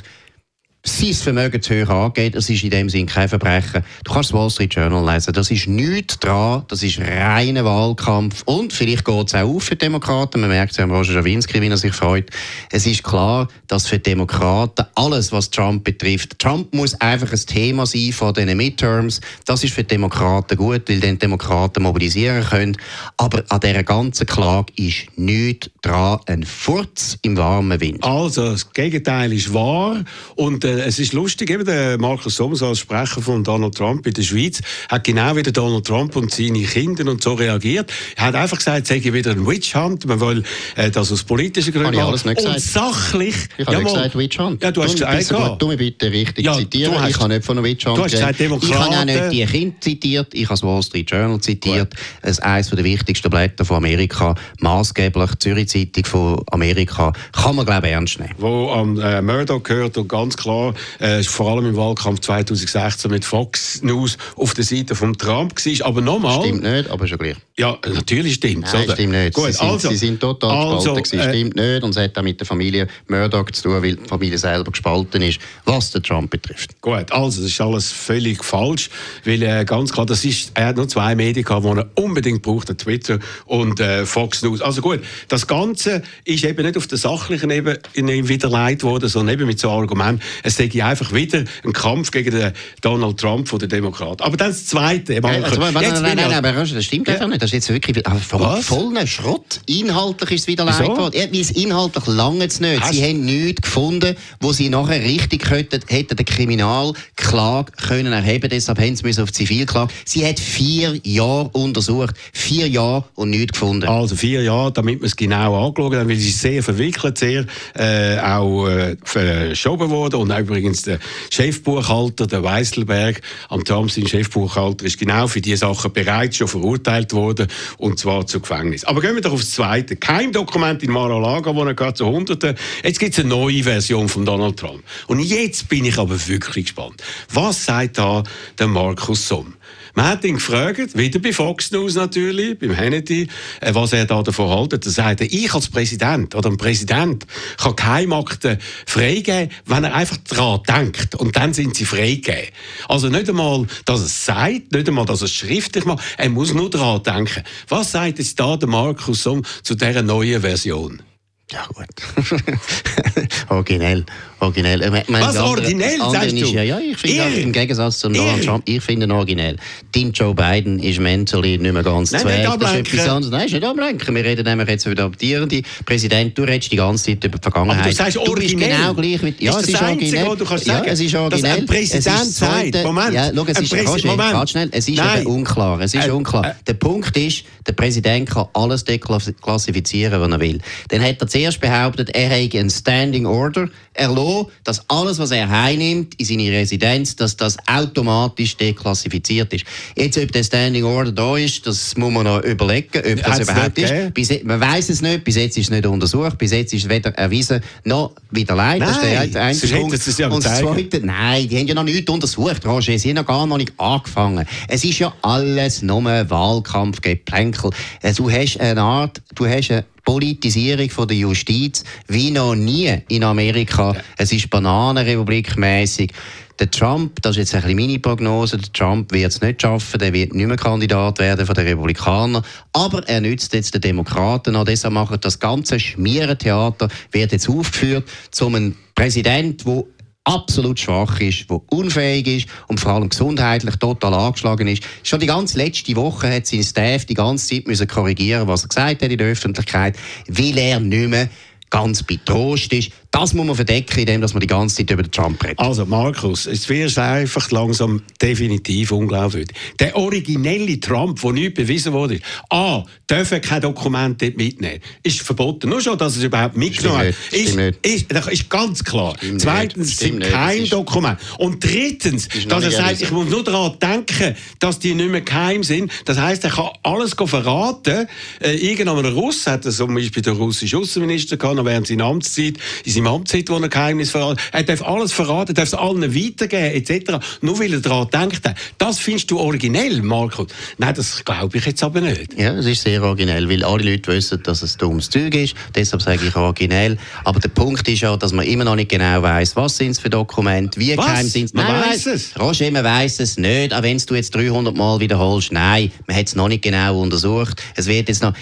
[0.84, 3.82] sein Vermögen zu hoch angeht, das ist in dem Sinn kein Verbrechen.
[4.04, 8.42] Du kannst das Wall Street Journal lesen, das ist nichts dran, das ist reiner Wahlkampf.
[8.44, 11.14] Und vielleicht geht es auch auf für die Demokraten, man merkt es ja am Roger
[11.14, 12.30] Schawinski, wie er sich freut.
[12.70, 17.40] Es ist klar, dass für die Demokraten alles, was Trump betrifft, Trump muss einfach ein
[17.46, 21.82] Thema sein von diesen Midterms, das ist für die Demokraten gut, weil dann die Demokraten
[21.82, 22.76] mobilisieren können,
[23.16, 28.04] aber an dieser ganzen Klage ist nichts dran, ein Furz im warmen Wind.
[28.04, 30.04] Also, das Gegenteil ist wahr.
[30.36, 34.12] Und äh, es ist lustig, eben der Markus Sommers als Sprecher von Donald Trump in
[34.12, 37.92] der Schweiz hat genau wie Donald Trump und seine Kinder und so reagiert.
[38.16, 40.42] Er hat einfach gesagt, es sei wieder ein Witch Hunt, man will
[40.76, 42.08] äh, das aus politischen Gründen machen.
[42.08, 43.34] alles nicht Und sachlich...
[43.56, 44.62] Ich habe ja, nicht gesagt Witch Hunt.
[44.62, 45.56] Ja, du hast gesagt, ja.
[45.56, 47.00] Du mich bitte richtig ja, zitieren.
[47.00, 49.76] Hast, ich habe nicht von einer Witch Hunt gesagt, Ich habe auch nicht die Kinder
[49.80, 51.94] zitiert, ich habe das Wall Street Journal zitiert.
[52.22, 57.12] Es ist eines der wichtigsten Blätter von Amerika, maßgeblich Zürich Zeitung von Amerika.
[57.32, 58.34] Kann man, glaube ich, ernst nehmen.
[58.38, 60.57] Wo am äh, Murdoch gehört und ganz klar
[60.98, 65.86] äh, vor allem im Wahlkampf 2016 mit Fox News auf der Seite von Trump war.
[65.86, 66.40] Aber nochmal...
[66.40, 67.36] Stimmt nicht, aber schon gleich.
[67.58, 68.94] Ja, natürlich stimmt Nein, oder?
[68.94, 69.34] stimmt nicht.
[69.34, 71.18] Gut, sie, sind, also, sie sind total also, gespalten.
[71.18, 71.82] Äh, stimmt nicht.
[71.82, 75.22] Und es hat auch mit der Familie Murdoch zu tun, weil die Familie selber gespalten
[75.22, 76.80] ist, was den Trump betrifft.
[76.80, 78.90] Gut, also das ist alles völlig falsch,
[79.24, 82.42] weil äh, ganz klar, das ist, er hat nur zwei Medien gehabt, die er unbedingt
[82.42, 84.60] braucht, Twitter und äh, Fox News.
[84.60, 89.46] Also gut, das Ganze ist eben nicht auf der sachlichen Ebene widerlegt worden, sondern eben
[89.46, 93.68] mit so Argumenten, es sei einfach wieder ein Kampf gegen den Donald Trump von den
[93.68, 94.22] Demokraten.
[94.22, 95.14] Aber dann das Zweite.
[95.14, 97.14] Äh, also, nein, nein, nein, nein, aber das stimmt ja.
[97.14, 97.42] einfach nicht.
[97.42, 99.60] Das ist jetzt wirklich voll, voller Schrott.
[99.66, 101.14] Inhaltlich ist es wieder leid worden.
[101.14, 102.80] Ja, weil es inhaltlich lange es nicht.
[102.80, 108.48] Hast sie haben nichts gefunden, wo sie nachher richtig könnten, hätten den Kriminalklage können erheben.
[108.50, 109.92] Deshalb haben sie auf Zivilklage.
[110.04, 112.14] Sie hat vier Jahre untersucht.
[112.32, 113.86] Vier Jahre und nichts gefunden.
[113.86, 118.18] Also vier Jahre, damit man es genau angeschaut haben, weil sie sehr verwickelt, sehr äh,
[118.18, 120.98] auch äh, verschoben worden und übrigens der
[121.30, 127.12] Chefbuchhalter, der Weißelberg, am Trump sein Chefbuchhalter, ist genau für diese Sachen bereits schon verurteilt
[127.12, 127.48] worden,
[127.78, 128.84] und zwar zu Gefängnis.
[128.84, 129.96] Aber gehen wir doch aufs Zweite.
[129.96, 132.56] Kein Dokument in Mar-a-Lago, wo er gerade zu Hunderten.
[132.82, 134.82] Jetzt gibt es eine neue Version von Donald Trump.
[135.06, 137.02] Und jetzt bin ich aber wirklich gespannt.
[137.32, 138.22] Was sagt da
[138.58, 139.54] der Markus Somm?
[139.94, 143.28] Man hat ihn gefragt, wieder bei Fox News natürlich, beim Hannity,
[143.60, 145.20] was er da davon hält.
[145.20, 151.14] Er ich als Präsident oder ein Präsident kann Geheimakten freigeben, wenn er einfach daran denkt.
[151.14, 152.48] Und dann sind sie freigegeben.
[152.88, 156.04] Also nicht einmal, dass es sagt, nicht einmal, dass es schriftlich macht.
[156.16, 157.42] Er muss nur daran denken.
[157.68, 161.02] Was sagt jetzt da der Markus Somm zu dieser neuen Version?
[161.50, 161.86] Ja, gut.
[163.48, 164.04] originell.
[164.40, 164.82] Originell.
[164.82, 166.46] Äh, mein, Was, andere, originell, sagst du?
[166.46, 169.56] ja, ja, ich finde im Gegensatz zu Donald Trump, ich finde ihn originell.
[169.92, 172.58] Dein Joe Biden ist mentally nicht mehr ganz Nein, zweig.
[172.60, 173.30] Das ist.
[173.30, 174.14] Nein, ist nicht ablenken.
[174.14, 176.36] Wir reden nämlich jetzt über den adoptierenden Präsident.
[176.36, 177.80] Du redest die ganze Zeit über die Vergangenheit.
[177.80, 178.76] Aber du sagst originell.
[178.76, 179.44] Genau gleich wie...
[179.44, 180.24] Ja, ist es ist originell.
[180.24, 181.50] Einzige, du kannst sagen, ja, es ist originell.
[181.50, 183.12] Dass ein Präsident sagt, Moment.
[183.12, 184.50] Ja, schau, es ist, Moment.
[184.50, 185.80] schnell, es ist eben unklar.
[185.80, 186.46] Es ist äh, unklar.
[186.46, 190.60] Äh, der Punkt ist, der Präsident kann alles deklassifizieren, was er will.
[190.88, 194.27] Dann hat er zuerst behauptet, er hätte ein Standing Order erlassen,
[194.64, 199.64] dass alles, was er heinnimmt in seine Residenz, dass das automatisch deklassifiziert ist.
[199.96, 203.78] Jetzt, ob der Standing Order da ist, das muss man noch überlegen, ob das überhaupt
[203.78, 204.14] ist.
[204.14, 206.88] Bis, man weiß es nicht, bis jetzt ist es nicht untersucht, bis jetzt ist es
[206.88, 208.80] weder erwiesen noch widerlegt.
[208.80, 209.94] Nein, das ist der einzige Punkt.
[209.94, 213.16] Es ja Und das zweite, nein, die haben ja noch nichts untersucht, Roger, sie haben
[213.16, 214.46] ja gar noch nicht angefangen.
[214.68, 217.70] Es ist ja alles nur Wahlkampfgeplänkel.
[218.16, 223.24] Du hast eine Art, du hast eine Politisierung von der Justiz wie noch nie in
[223.24, 223.94] Amerika.
[224.16, 226.14] Es ist Bananenrepublik mäßig.
[226.58, 229.98] Der Trump, das ist jetzt ein bisschen meine Prognose, der Trump wird es nicht schaffen,
[229.98, 232.42] der wird nicht mehr Kandidat werden von den Republikanern,
[232.72, 238.08] aber er nützt jetzt den Demokraten an, deshalb macht das ganze Schmierentheater, wird jetzt aufgeführt,
[238.30, 239.84] zum einen Präsident, der
[240.28, 244.82] absolut schwach ist, der unfähig ist und vor allem gesundheitlich total angeschlagen ist.
[245.02, 248.68] Schon die ganze letzte Woche hat sein Staff die ganze Zeit müssen korrigieren, was er
[248.68, 249.96] gesagt hat in der Öffentlichkeit,
[250.28, 251.28] weil er nicht mehr
[251.70, 252.90] ganz betrost ist.
[253.10, 255.58] Das muss man verdecken, indem man die ganze Zeit über den Trump redet.
[255.58, 259.56] Also Markus, es wird einfach langsam definitiv unglaubwürdig.
[259.80, 264.80] Der originelle Trump, der nicht bewiesen wurde, A, dürfen kein Dokument mitnehmen.
[265.02, 265.70] Ist verboten.
[265.70, 267.14] Nur schon, dass es überhaupt mitgenommen hat.
[267.32, 269.14] Ist, ist, ist, ist, ganz klar.
[269.16, 271.18] Stimmt Zweitens, es sind kein Dokument.
[271.38, 275.62] Und drittens, dass er sagt, ich muss nur daran denken, dass die nicht mehr geheim
[275.62, 275.90] sind.
[276.04, 278.06] Das heisst, er kann alles verraten.
[278.40, 282.58] Äh, irgendein Russ hat das zum Beispiel der russische Außenminister gehabt, während seiner Amtszeit,
[282.98, 287.24] seinem Amtszeit, wo er Geheimnis verraten Er darf alles verraten, darf es allen weitergeben, etc.
[287.40, 288.42] Nur weil er daran denkt.
[288.78, 290.46] Das findest du originell, Marco?
[290.78, 292.38] Nein, das glaube ich jetzt aber nicht.
[292.38, 295.54] Ja, es ist sehr originell, weil alle Leute wissen, dass es dummes Zeug ist.
[295.74, 296.96] Deshalb sage ich originell.
[297.24, 299.98] Aber der Punkt ist ja, dass man immer noch nicht genau weiß, was sind es
[299.98, 301.54] für Dokumente, wie geheim sind es.
[301.54, 302.38] Man weiß es.
[302.38, 303.72] Roger, man weiß es nicht.
[303.72, 307.62] Auch wenn du jetzt 300 Mal wiederholst, nein, man hat es noch nicht genau untersucht.
[307.76, 308.32] Es wird jetzt noch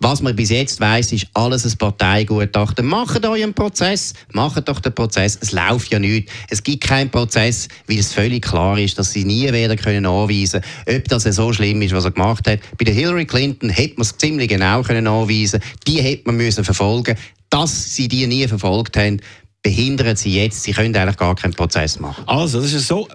[0.00, 2.84] was man bis jetzt weiß, ist alles ein Parteigutachten.
[2.86, 5.38] Macht euren Prozess, macht doch den Prozess.
[5.40, 6.32] Es läuft ja nichts.
[6.50, 10.60] Es gibt keinen Prozess, weil es völlig klar ist, dass sie nie werden können anweisen,
[10.88, 12.60] ob das so schlimm ist, was er gemacht hat.
[12.78, 15.60] Bei der Hillary Clinton hätte man es ziemlich genau können anweisen.
[15.86, 17.16] Die hätte man müssen verfolgen.
[17.48, 19.20] Dass sie die nie verfolgt haben,
[19.62, 20.62] behindern sie jetzt.
[20.62, 22.24] Sie können eigentlich gar keinen Prozess machen.
[22.26, 23.08] Also, das ist so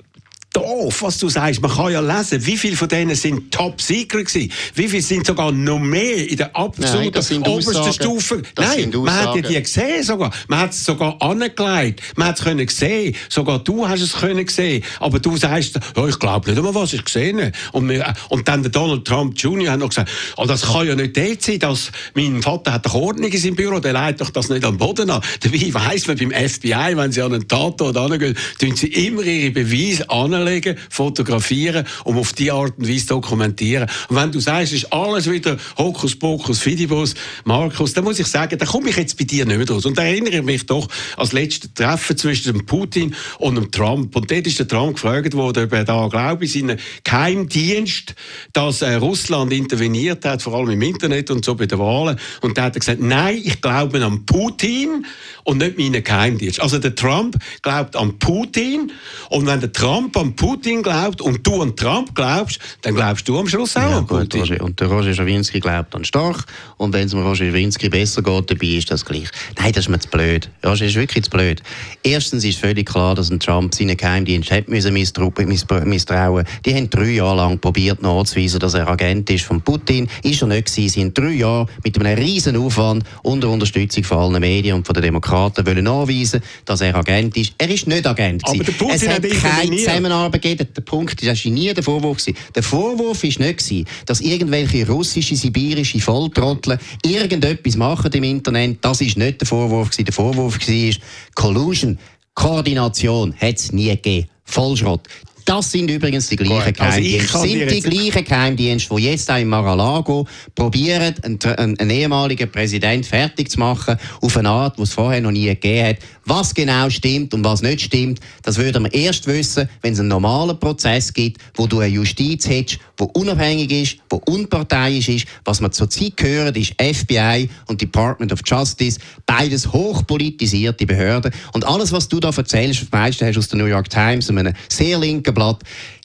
[0.54, 1.62] doof, was du sagst.
[1.62, 4.52] Man kann ja lesen, wie viele von denen sind Top Secret gewesen.
[4.76, 7.94] Wie viele sind sogar noch mehr in der absoluten obersten Aussagen.
[7.94, 8.42] Stufe.
[8.58, 10.32] Nein, man hat ja die gesehen sogar.
[10.48, 12.02] Man hat es sogar angelegt.
[12.16, 13.16] Man hat es können sehen.
[13.30, 14.84] Sogar du hast es können sehen.
[15.00, 17.52] Aber du sagst, oh, ich glaube nicht einmal, was ich gesehen habe.
[17.72, 19.72] Und, wir, und dann der Donald Trump Jr.
[19.72, 22.94] hat noch gesagt, oh, das kann ja nicht dort sein, dass mein Vater hat doch
[22.94, 25.22] Ordnung in seinem Büro, der leitet doch das nicht am Boden an.
[25.40, 29.52] Dabei weiss man beim FBI, wenn sie an einen Tatort angehen, tun sie immer ihre
[29.52, 33.90] Beweise an anlegen, fotografieren und auf die Art und Weise dokumentieren.
[34.10, 37.14] Und wenn du sagst, ist alles wieder Hokuspokus, Fidibus,
[37.46, 39.86] Markus, dann muss ich sagen, da komme ich jetzt bei dir nicht mehr raus.
[39.86, 44.16] Und da erinnere ich mich doch das letzte Treffen zwischen dem Putin und dem Trump.
[44.16, 48.16] Und dort ist der Trump gefragt worden, ob er da, glaube ich, seinen Geheimdienst,
[48.54, 52.20] dass äh, Russland interveniert hat, vor allem im Internet und so bei den Wahlen.
[52.42, 55.06] Und da hat er gesagt, nein, ich glaube an Putin
[55.44, 56.62] und nicht meinen Geheimdienst.
[56.62, 58.92] Also der Trump glaubt an Putin
[59.30, 63.28] und wenn der Trump an Putin Putin glaubt und du an Trump glaubst, dann glaubst
[63.28, 64.42] du am Schluss auch ja, an Putin.
[64.42, 66.44] Gut, Roger, und der Roger Schawinski glaubt an Storch
[66.78, 69.28] und wenn es dem Roger Schawinski besser geht, dabei ist das gleich.
[69.58, 70.50] Nein, das ist mir zu blöd.
[70.64, 71.64] Roger ist wirklich zu blöd.
[72.04, 76.46] Erstens ist völlig klar, dass ein Trump seinen Geheimdienst hat müssen misstrauen.
[76.66, 80.08] Die haben drei Jahre lang probiert nachzuweisen, dass er Agent ist von Putin.
[80.24, 80.82] Ist er nicht gewesen.
[80.82, 84.94] Sie sind drei Jahre mit einem riesen Aufwand unter Unterstützung von allen Medien und von
[84.94, 87.54] den Demokraten wollen nachweisen, dass er Agent ist.
[87.58, 88.44] Er ist nicht Agent.
[88.48, 90.68] Aber der Putin es hat keine Zusammenarbeit gegeben.
[90.76, 92.18] Der Punkt das war nie der Vorwurf.
[92.18, 92.38] Gewesen.
[92.54, 98.80] Der Vorwurf war nicht, gewesen, dass irgendwelche russische, sibirische Volltrottel irgendetwas machen im Internet.
[98.82, 99.90] Das ist nicht der Vorwurf.
[99.90, 100.06] Gewesen.
[100.06, 100.94] Der Vorwurf war
[101.36, 101.98] Collusion.
[102.34, 104.28] Koordination hat es nie gegeben.
[104.44, 105.08] Vollschrott.
[105.52, 107.38] Das sind übrigens die gleichen Gut, also Geheimdienste.
[107.38, 113.06] Also sind die gleichen Geheimdienste, die jetzt auch in Mar-a-Lago probieren, einen, einen, ehemaligen Präsident
[113.06, 115.98] fertig zu machen, auf eine Art, die es vorher noch nie gegeben hat.
[116.26, 120.08] Was genau stimmt und was nicht stimmt, das würden wir erst wissen, wenn es einen
[120.08, 125.28] normalen Prozess gibt, wo du eine Justiz hättest, die unabhängig ist, die unparteiisch ist.
[125.44, 131.34] Was wir zurzeit hören, ist FBI und Department of Justice, beides hochpolitisierte Behörden.
[131.52, 134.30] Und alles, was du da erzählst, das meiste hast du aus der New York Times,
[134.30, 135.64] einem sehr linken Blatt,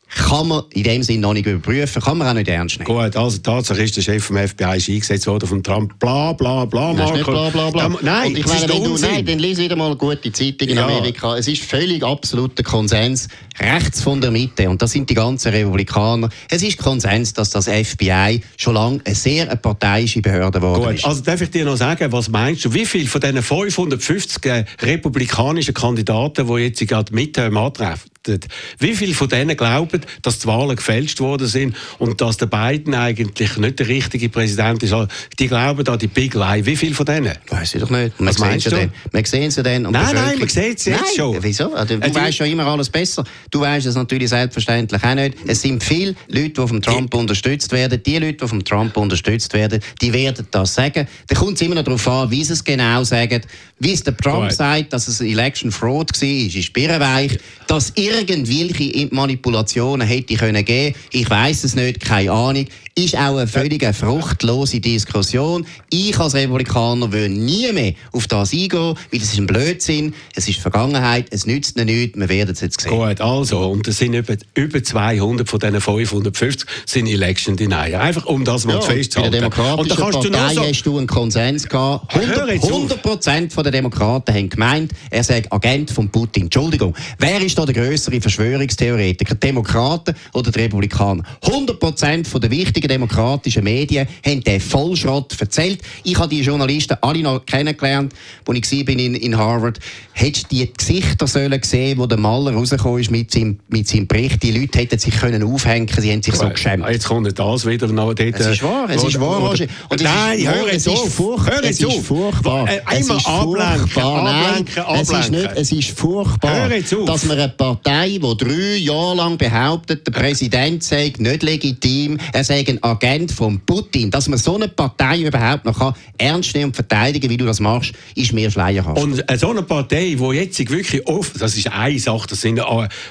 [0.08, 2.86] kann man in dem Sinne noch nicht überprüfen, kann man auch nicht ernst nehmen.
[2.86, 6.64] Gut, also Tatsache ist, der Chef vom FBI ist eingesetzt worden von Trump, bla bla
[6.64, 7.12] bla, Marco.
[7.12, 7.88] Nicht bla bla bla.
[7.88, 10.68] Da, nein, Und ich meine, wenn du, nein, dann lies wieder mal eine gute Zeitung
[10.68, 10.86] in ja.
[10.86, 11.36] Amerika.
[11.36, 13.28] Es ist völlig absoluter Konsens,
[13.60, 17.66] rechts von der Mitte, und das sind die ganzen Republikaner, es ist Konsens, dass das
[17.66, 21.04] FBI schon lange eine sehr eine parteiische Behörde geworden Gut, ist.
[21.04, 25.74] Also darf ich dir noch sagen, was meinst du, wie viele von diesen 550 republikanischen
[25.74, 28.46] Kandidaten, die jetzt gerade mit antreffen, behauptet.
[28.78, 32.94] Wie viele von denen glauben, dass die Wahlen gefälscht worden sind und dass der Biden
[32.94, 34.92] eigentlich nicht der richtige Präsident ist?
[34.92, 35.08] Also,
[35.38, 36.64] die glauben an die Big Lie.
[36.64, 37.32] Wie viele von denen?
[37.48, 38.18] Weiß ich doch nicht.
[38.18, 38.70] Man Was meinst du?
[38.70, 38.92] Denn.
[39.12, 39.82] Man sehen sie dann.
[39.82, 41.42] Nein, nein, man sieht sie jetzt nein, schon.
[41.42, 41.74] Wieso?
[41.74, 43.24] Also, du äh, weißt ja immer alles besser.
[43.50, 45.36] Du weißt es natürlich selbstverständlich auch nicht.
[45.46, 47.16] Es sind viele Leute, die vom Trump die.
[47.16, 48.02] unterstützt werden.
[48.04, 51.06] Die Leute, die vom Trump unterstützt werden, die werden das sagen.
[51.28, 53.42] Da kommt es immer noch darauf an, wie sie es genau sagen.
[53.78, 57.38] Wie es der Trump sagt, dass es Election Fraud war, ist birrenweich.
[57.66, 60.96] Dass irgendwelche Manipulationen hätte können geben.
[61.10, 62.66] Ich weiß es nicht, keine Ahnung.
[62.98, 65.66] Ist auch eine völlig fruchtlose Diskussion.
[65.90, 70.48] Ich als Republikaner will nie mehr auf das eingehen, weil es ist ein Blödsinn, es
[70.48, 72.92] ist Vergangenheit, es nützt nichts, wir werden es jetzt sehen.
[72.92, 78.00] Gut, also, und es sind über, über 200 von diesen 550 sind Election Denier.
[78.00, 79.30] Einfach um das mal ja, festzuhalten.
[79.30, 82.16] Bei der Demokratischen und Partei du so hast du einen Konsens gehabt.
[82.16, 86.44] 100 Prozent der Demokraten haben gemeint, er sei Agent von Putin.
[86.44, 89.34] Entschuldigung, wer ist da der größere Verschwörungstheoretiker?
[89.34, 91.24] Die Demokraten oder die Republikaner?
[91.42, 95.80] 100 Prozent der wichtigen demokratischen Medien haben den Vollschrott erzählt.
[96.04, 98.14] Ich habe die Journalisten alle noch kennengelernt,
[98.46, 99.78] als ich bin in, in Harvard.
[100.12, 104.06] Hättest du die Gesichter sollen sehen, wo der Maler rausgekommen ist mit seinem, mit seinem
[104.06, 104.42] Bericht?
[104.42, 106.86] Die Leute hätten sich können aufhängen, sie haben sich so geschämt.
[106.88, 108.20] Jetzt kommt das wieder dort.
[108.20, 109.66] Es ist wahr, es ist wahr, Roger.
[110.00, 111.18] Nein, hör jetzt auf.
[111.18, 112.68] Hör jetzt es ist furchtbar.
[112.68, 113.18] Äh, einmal
[113.60, 115.00] ablenken, ablenken, ablenken.
[115.00, 116.68] Es ist, nicht, es ist furchtbar,
[117.06, 122.44] dass man eine Partei, die drei Jahre lang behauptet, der Präsident sei nicht legitim, er
[122.44, 126.66] sei ein Agent von Putin, dass man so eine Partei überhaupt noch kann, ernst nehmen
[126.66, 129.00] und verteidigen, wie du das machst, ist mir schleierhaft.
[129.00, 132.60] Und so eine Partei, die jetzt wirklich oft, das ist eine Sache, das sind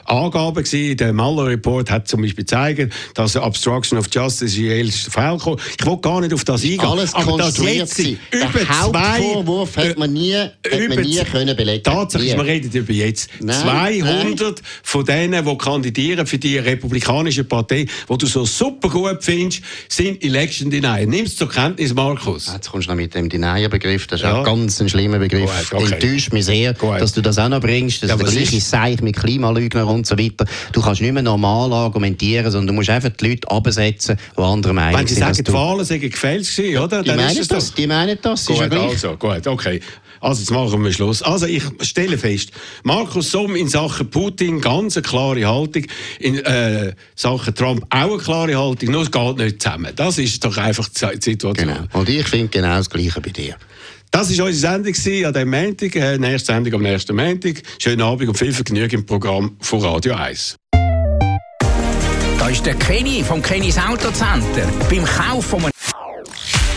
[0.05, 4.91] Angaben gewesen, der Mueller Report hat zum Beispiel gezeigt, dass Obstruction of Justice in El
[4.91, 5.61] Fall kommt.
[5.79, 6.79] Ich will gar nicht auf das eingehen.
[6.81, 11.55] Alles aber das jetzt über der Hauptvorwurf zwei, hat man nie, hat man nie können
[11.55, 11.83] belegen.
[11.83, 13.29] Tatsächlich, wir reden über jetzt.
[13.39, 13.55] Nein,
[14.01, 14.53] 200 nein.
[14.83, 20.23] von denen, die kandidieren für die republikanische Partei, die du so super gut findest, sind
[20.23, 21.05] Election Denier.
[21.07, 22.51] Nimm es zur Kenntnis, Markus.
[22.53, 24.07] Jetzt kommst du noch mit dem Denier-Begriff.
[24.07, 24.39] Das ist ja.
[24.39, 25.69] ein ganz ein schlimmer Begriff.
[25.69, 25.93] Gut, okay.
[25.93, 27.01] Enttäuscht mich sehr, Gut.
[27.01, 28.03] dass du das auch noch bringst.
[28.03, 30.45] Das ja, ist der gleiche Seich mit Klimalügner und so weiter.
[30.71, 34.73] Du kannst nicht mehr normal argumentieren, sondern du musst einfach die Leute absetzen, die andere
[34.73, 37.03] Meinung Wenn sie sagen, die Wahlen seien gefälscht oder?
[37.03, 38.45] Die meinen das, die meinen das.
[38.45, 39.81] Gut, also, gut, okay.
[40.25, 41.21] Also jetzt machen wir Schluss.
[41.21, 42.49] Also ich stelle fest,
[42.81, 45.83] Markus Somm in Sachen Putin ganz eine klare Haltung,
[46.19, 49.91] in äh, Sachen Trump auch eine klare Haltung, nur es geht nicht zusammen.
[49.95, 51.53] Das ist doch einfach die Situation.
[51.53, 51.85] Genau.
[51.93, 53.55] Und ich finde genau das Gleiche bei dir.
[54.09, 55.95] Das war unsere Sendung an diesem Montag.
[55.95, 57.61] Äh, nächste Sendung am nächsten Montag.
[57.77, 60.55] Schönen Abend und viel Vergnügen im Programm von Radio 1.
[62.39, 64.67] Da ist der Kenny vom Kennys Autocenter.
[64.89, 65.61] Beim Kauf von